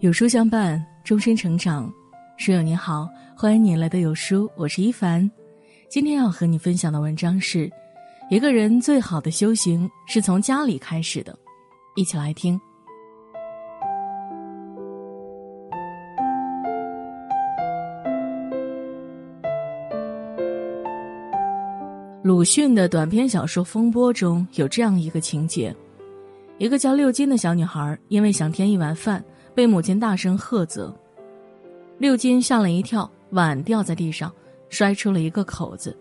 [0.00, 1.90] 有书相伴，终身成长。
[2.36, 5.28] 书友你好，欢迎你来到有书，我是一凡。
[5.88, 7.70] 今天要和你分享的文章是：
[8.28, 11.34] 一个人最好的修行是从家里开始的。
[11.94, 12.60] 一起来听。
[22.22, 25.74] 鲁迅的短篇小说《风波》中有这样一个情节：
[26.58, 29.24] 一个叫六金的小女孩，因为想添一碗饭，
[29.56, 30.94] 被母亲大声喝责。
[31.96, 34.30] 六金吓了一跳，碗掉在地上，
[34.68, 35.96] 摔出了一个口子。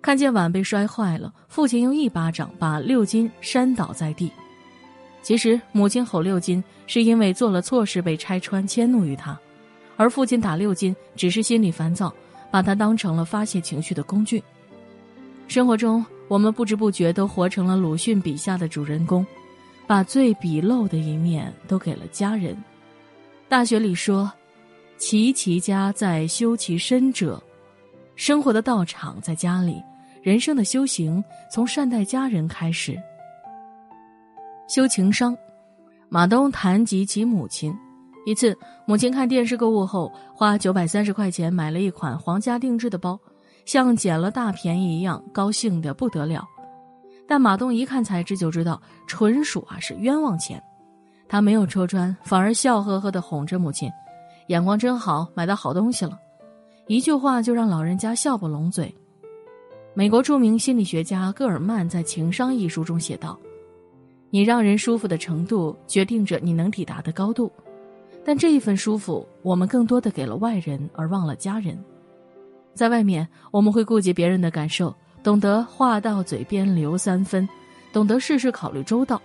[0.00, 4.30] 看见碗被摔坏了，父亲又一巴掌把六金扇倒在地。
[5.22, 9.36] 其实，母亲吼六金是因为做了错事被拆穿，迁怒于他；
[9.96, 12.14] 而父亲打六金只是心里烦躁，
[12.48, 14.40] 把他当成了发泄情绪的工具。
[15.48, 19.26] 生活中，我们不知不觉都活成了鲁迅笔下的主人公，
[19.84, 22.56] 把最鄙陋的一面都给了家人。
[23.54, 24.32] 大学里说
[24.98, 27.40] ：“齐其家在修其身者。”
[28.16, 29.80] 生活的道场在家里，
[30.24, 33.00] 人生的修行从善待家人开始。
[34.68, 35.38] 修情商，
[36.08, 37.72] 马东谈及其母亲。
[38.26, 43.16] 一次，母亲看电视购物后，花九百三十块钱买了一款皇家定制的包。
[43.66, 46.44] 像捡了大便宜一样，高兴的不得了。
[47.28, 50.60] 但马东一看材质就知道，纯属啊是冤枉钱。
[51.28, 53.90] 他没有戳穿，反而笑呵呵的哄着母亲
[54.48, 56.18] ：“眼光真好，买到好东西了。”
[56.86, 58.94] 一句话就让老人家笑不拢嘴。
[59.94, 63.38] 美国著名心理学家戈尔曼在《情商》一书中写道
[64.28, 67.50] ：“你让人舒服的程度，决定着你能抵达的高度。
[68.24, 71.78] 但这一份舒服，我们更多的给了外人，而忘了家人。”
[72.74, 77.48] 在外面，我们会顾及别人的感受，懂得话到嘴边留三分，
[77.92, 79.22] 懂得事事考虑周到。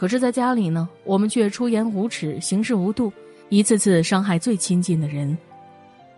[0.00, 3.12] 可是，在家里呢，我们却出言无耻，行事无度，
[3.50, 5.28] 一次次伤害最亲近的人。《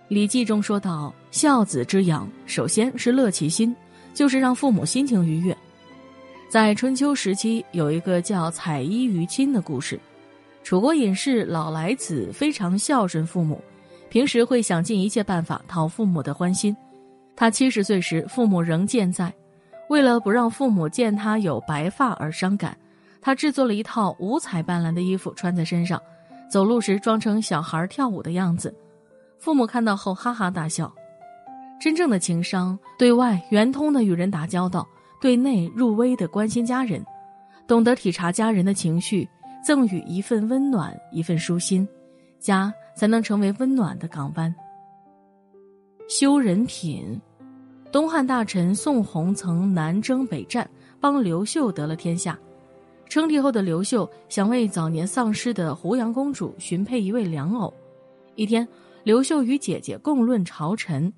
[0.07, 3.75] 礼记》中说道：“孝子之养，首先是乐其心，
[4.15, 5.57] 就是让父母心情愉悦。”
[6.49, 9.99] 在春秋时期，有一个叫采衣娱亲的故事。
[10.63, 13.61] 楚国隐士老来子非常孝顺父母。
[14.09, 16.77] 平时会想尽一切办法讨父母的欢心。
[17.35, 19.35] 他七十岁时，父母仍健在。
[19.89, 22.77] 为了不让父母见他有白发而伤感，
[23.23, 25.99] 他制作了一套五彩斑斓的衣服穿在身上，
[26.51, 28.75] 走路时装成小孩跳舞的样子。
[29.39, 30.93] 父母看到后哈哈大笑。
[31.81, 34.87] 真正的情商，对外圆通的与人打交道，
[35.21, 37.03] 对内入微的关心家人，
[37.67, 39.27] 懂得体察家人的情绪，
[39.65, 41.89] 赠予一份温暖，一份舒心，
[42.39, 42.71] 家。
[42.95, 44.55] 才能成为温暖的港湾。
[46.11, 47.19] 修人品，
[47.91, 50.69] 东汉大臣宋弘曾南征北战，
[51.01, 52.39] 帮刘秀得了天下。
[53.13, 57.71] 称帝后的刘秀想为早年丧失的胡杨公主寻配一位良偶。
[58.37, 58.67] 一天，
[59.05, 61.13] 刘秀与姐姐共论朝臣，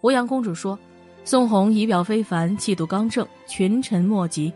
[0.00, 0.78] 胡杨公主说
[1.26, 4.52] ：“宋弘仪表非凡，气度刚正，群臣莫及。”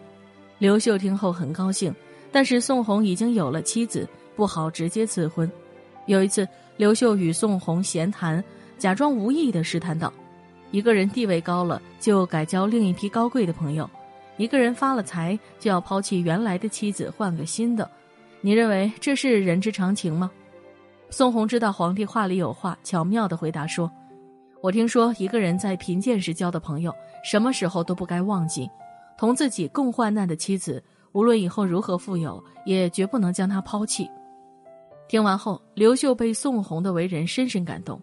[0.60, 1.92] 刘秀听后很高兴，
[2.30, 5.50] 但是宋弘已经有了妻子，不好直接赐婚。
[6.06, 8.40] 有一次，刘秀与宋弘闲谈，
[8.78, 10.12] 假装无意的试探道
[10.70, 13.84] ：“一个人地位高了，就改交另一批高贵的朋友；
[14.36, 17.90] 一个人发了财，就要抛弃原来的妻子，换个新的。
[18.40, 20.30] 你认为这是人之常情吗？”
[21.08, 23.90] 宋弘知道皇帝话里有话，巧妙的回答说
[24.60, 28.66] ：“我听说，一个人在贫贱时交的朋友，什么时候都不该忘记；
[29.16, 30.82] 同自己共患难的妻子，
[31.12, 34.10] 无论以后如何富有，也绝不能将她抛弃。”
[35.08, 38.00] 听完后，刘秀被宋弘的为人深深感动，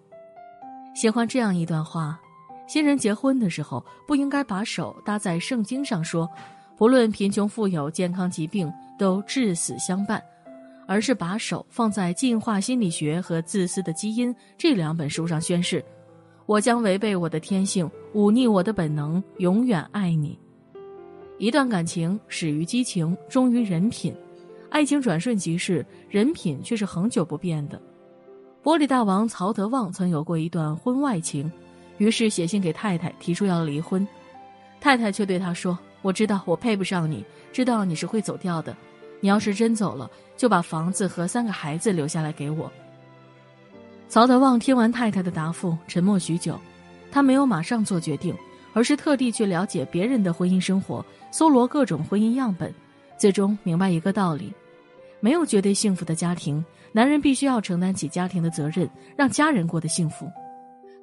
[0.96, 2.18] 喜欢这样一段话：
[2.66, 6.30] 新人结婚的时候，不应该把手搭在圣经上说，
[6.78, 10.22] 不论贫穷富有、健康疾病，都至死相伴，
[10.88, 15.84] 而是把手放在进化心理学和自私的基因这两本书上宣誓：
[16.46, 20.40] 我将违背我的天性，忤逆我的本能，永远爱你。
[21.38, 24.16] 一段感情始于激情，忠于人品。
[24.70, 27.80] 爱情转瞬即逝，人品却是恒久不变的。
[28.64, 31.52] 玻璃大王曹德旺曾有过一段婚外情，
[32.04, 34.06] 于是写信给太太提出要离婚，
[34.82, 37.24] 太太却对他说：“我知道我配不上你，
[37.54, 38.76] 知道你是会走掉的。
[39.22, 42.70] 你要是真走了，就把房子和三个孩子留下来给我。”
[44.10, 46.60] 曹德旺听完太太的答复，沉默许久，
[47.10, 48.36] 他没有马上做决定，
[48.74, 52.70] 而是特地去了解别人的婚姻生活，搜罗各种婚姻样本，
[53.18, 54.52] 最终明白一个道理。
[55.22, 60.30] 没有绝对幸福的家庭，男人必须要承担起家庭的责任，让家人过得幸福。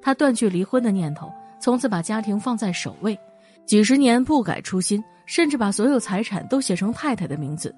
[0.01, 3.17] 他断绝离婚的念头，从此把家庭放在首位，
[3.65, 7.75] 几十年不改初心，甚至把所有财产都写成太太的名字。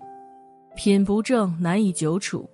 [0.75, 2.49] 品不正，难以久处。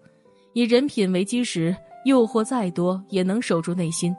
[0.54, 1.75] 以人品为基石，
[2.06, 4.16] 诱惑再多也能守住内心，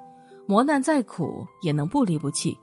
[0.47, 2.57] 磨难再苦也能不离不弃。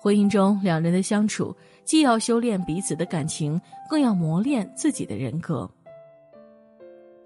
[0.00, 1.54] 婚姻中两人的相处，
[1.84, 5.68] 既要修炼彼此的感情，更要磨练自己的人格。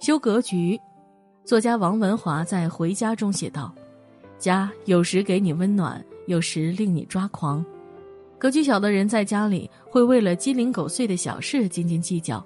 [0.01, 0.81] 修格局，
[1.45, 3.75] 作家王文华在《回家》中写道
[4.41, 7.65] ：“家有时给你温暖，有时令你抓狂。
[8.39, 12.43] 格局小的人在家里会为了鸡零狗碎的小事斤斤计较，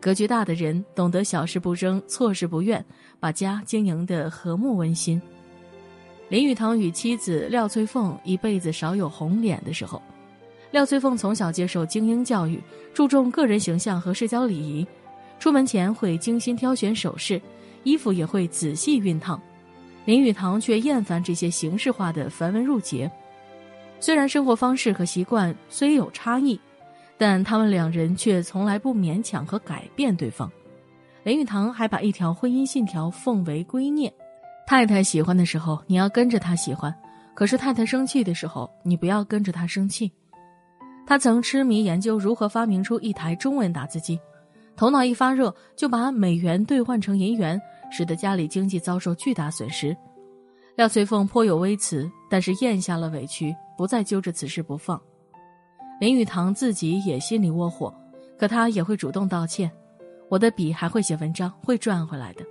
[0.00, 2.82] 格局大的人懂得小事不争，错事不怨，
[3.18, 5.20] 把家经营的和睦温馨。”
[6.30, 10.00] 林语堂与妻子廖翠凤一辈子少有红脸的时候，
[10.70, 12.62] 廖翠凤从小接受精英教育，
[12.94, 14.86] 注重个人形象和社交礼仪。
[15.40, 17.42] 出门前会精心挑选首饰，
[17.82, 19.40] 衣服也会仔细熨烫。
[20.04, 23.10] 林语堂却厌烦这些形式化的繁文缛节。
[24.00, 26.60] 虽然生活方式和习惯虽有差异，
[27.16, 30.50] 但他们两人却从来不勉强和改变对方。
[31.22, 34.12] 林语堂还把一条婚姻信条奉为圭臬：
[34.66, 36.92] 太太喜欢的时候，你要跟着她喜欢；
[37.34, 40.12] 可是太太生气的时候，你不要跟着她生气。
[41.06, 44.18] 他曾痴迷研究如何发明出一台中文打字机。
[44.76, 47.60] 头脑一发热，就把美元兑换成银元，
[47.96, 49.96] 使得家里经济遭受巨大损失。
[50.74, 55.00] 廖翠凤颇有微词，但是咽下了委屈，不再揪着此事不放。
[56.00, 57.94] 林语堂自己也心里窝火，
[58.36, 59.70] 可他也会主动道歉。
[60.28, 62.44] 我的笔还会写文章，会赚回来的。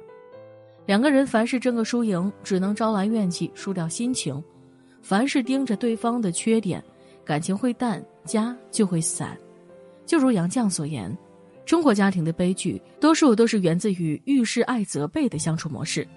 [0.86, 4.42] 两个人凡事争个输赢，只能招来怨气，输掉心情。
[5.01, 6.81] 凡是盯着对方的缺点，
[7.25, 9.38] 感情会淡，家就会散。
[10.06, 11.13] 就如杨绛所言。
[11.65, 16.07] 中国家庭的悲剧，多数都是源自于遇事爱责备的相处模式。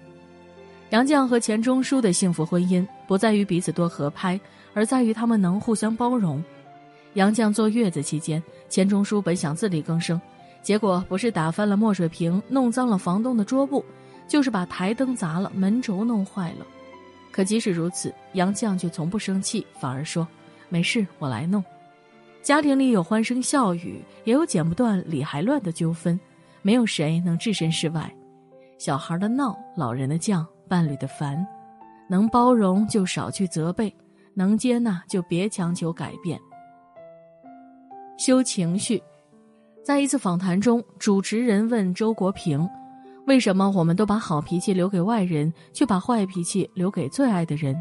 [0.89, 4.39] 杨绛和钱钟书的幸福婚姻，不在于彼此多合拍，
[4.73, 6.43] 而在于他们能互相包容。
[7.13, 10.19] 杨绛坐月子期间，钱钟书本想自力更生，
[10.61, 13.83] 结果不是打翻了墨水瓶，弄脏了房东的桌布，
[14.27, 16.65] 就是把台灯砸了，门轴弄坏了。
[17.31, 20.27] 可即使如此，杨绛却从不生气，反而说
[20.69, 21.63] ：“没事，我来弄。”
[22.47, 26.17] 家庭里有欢声笑语，也有剪不断理还乱的纠纷，
[26.61, 28.09] 没有谁能置身事外。
[28.77, 31.45] 小孩的闹，老人的犟，伴侣的烦，
[32.09, 33.93] 能包容就少去责备，
[34.33, 36.39] 能接纳就别强求改变。
[38.17, 39.03] 修情绪，
[39.83, 42.65] 在一次访谈中，主持人问周国平
[43.27, 47.75] ：“为什么我们都把好脾气留给外人，却把坏脾气留给最爱的人？”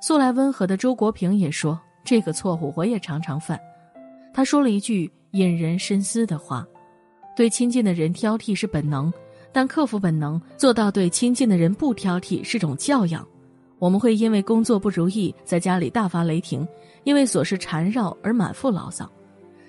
[0.00, 3.58] 素来温和的周国平也说：“这个错误我也常常犯。”
[4.38, 6.64] 他说了一句引人深思的话
[7.36, 9.12] ：“对亲近的人挑剔是本能，
[9.50, 13.26] 但克服本能，做到对亲近的人不挑剔是种教养。
[13.80, 16.64] 我们会因为工作不如意，在家里大发雷霆，
[17.02, 19.10] 因为琐事缠绕而满腹牢骚。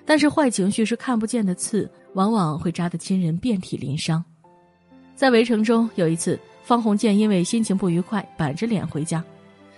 [0.04, 4.24] 但是坏情绪是看不见的刺，往往会扎得亲人遍体鳞伤。
[5.16, 9.20] 在围城中，有一次，方鸿渐因为心情不愉快，板着脸回家。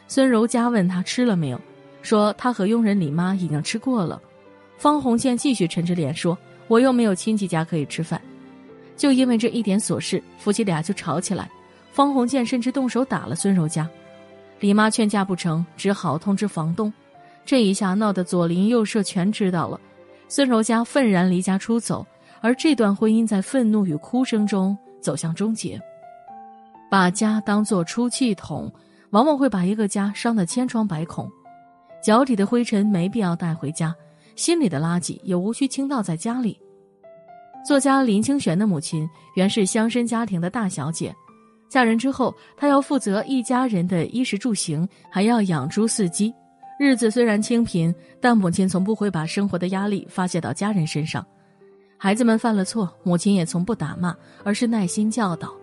[0.06, 1.58] 孙柔嘉问他吃了没有，
[2.02, 4.20] 说他和佣人李妈已经吃过了。”
[4.82, 6.36] 方鸿渐继续沉着脸说
[6.66, 8.20] ：“我又没有亲戚家可以吃饭，
[8.96, 11.48] 就因为这一点琐事，夫妻俩就吵起来。
[11.92, 13.88] 方鸿渐甚至动手打了孙柔嘉，
[14.58, 16.92] 李妈劝架不成，只好通知房东。
[17.44, 19.80] 这一下闹得左邻右舍全知道了，
[20.26, 22.04] 孙柔嘉愤然离家出走，
[22.40, 25.80] 而这段婚姻在愤怒与哭声中走向终结。
[26.90, 28.68] 把家当作出气筒，
[29.10, 31.30] 往往会把一个家伤得千疮百孔。
[32.02, 33.94] 脚底的灰尘没必要带回家。”
[34.36, 36.58] 心里的垃圾也无需倾倒在家里。
[37.66, 41.14] 作家林清玄的母亲原是乡绅家庭的大小姐，
[41.68, 46.34] 嫁人之后，她要负责一家人的衣食住行，还要养猪饲鸡，
[46.78, 51.24] 日子虽然清贫，但母亲从不会把生活的压力发泄到家人身上。
[51.96, 55.54] 孩子们犯了错，母亲也从不打骂，而是耐心教导。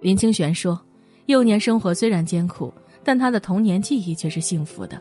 [0.00, 0.80] 林清玄说
[1.26, 2.72] ：“幼年生活虽然艰苦，
[3.04, 4.98] 但他的童年记忆却是幸福的。”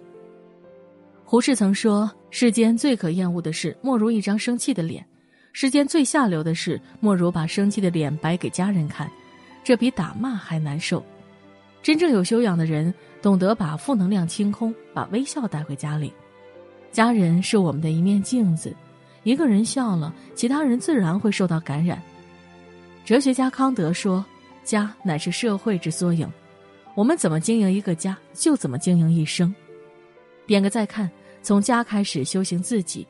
[1.28, 5.04] 胡适曾说：“世间最可厌恶的事，莫如一张生气的脸；
[5.54, 9.10] 世间最下流的事，莫如把生气的脸摆给家人看，
[9.64, 11.04] 这比打骂还难受。
[11.82, 16.14] 真正有修养的人，懂得把负能量清空，把微笑带回家里。
[16.92, 18.74] 家人是我们的一面镜子，
[19.24, 22.00] 一个人笑了，其他人自然会受到感染。”
[23.04, 24.24] 哲学家康德说
[24.64, 26.32] ：“家乃是社会之缩影，
[26.94, 29.54] 我们怎么经营一个家，就怎么经营一生。”
[30.48, 31.10] 点个再看，
[31.42, 33.08] 从家开始修行自己，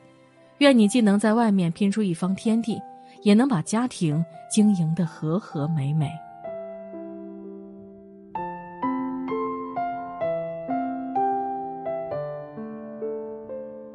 [0.58, 2.80] 愿你既能在外面拼出一方天地，
[3.22, 6.10] 也能把家庭经营的和和美美。